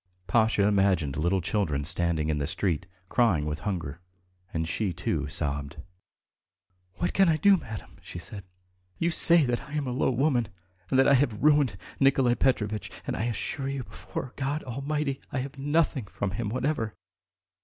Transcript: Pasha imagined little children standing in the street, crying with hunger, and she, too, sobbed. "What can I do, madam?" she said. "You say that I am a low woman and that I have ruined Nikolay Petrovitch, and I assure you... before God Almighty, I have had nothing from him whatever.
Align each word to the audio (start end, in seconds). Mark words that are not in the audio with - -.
Pasha 0.25 0.63
imagined 0.65 1.15
little 1.15 1.41
children 1.41 1.83
standing 1.85 2.29
in 2.29 2.39
the 2.39 2.47
street, 2.47 2.87
crying 3.07 3.45
with 3.45 3.59
hunger, 3.59 4.01
and 4.51 4.67
she, 4.67 4.91
too, 4.91 5.27
sobbed. 5.27 5.77
"What 6.95 7.13
can 7.13 7.29
I 7.29 7.37
do, 7.37 7.55
madam?" 7.55 7.97
she 8.01 8.17
said. 8.17 8.43
"You 8.97 9.11
say 9.11 9.45
that 9.45 9.61
I 9.65 9.73
am 9.73 9.85
a 9.85 9.91
low 9.91 10.09
woman 10.09 10.47
and 10.89 10.97
that 10.97 11.07
I 11.07 11.13
have 11.13 11.43
ruined 11.43 11.77
Nikolay 11.99 12.33
Petrovitch, 12.33 12.89
and 13.05 13.15
I 13.15 13.25
assure 13.25 13.69
you... 13.69 13.83
before 13.83 14.33
God 14.37 14.63
Almighty, 14.63 15.21
I 15.31 15.37
have 15.37 15.53
had 15.53 15.63
nothing 15.63 16.05
from 16.07 16.31
him 16.31 16.49
whatever. 16.49 16.95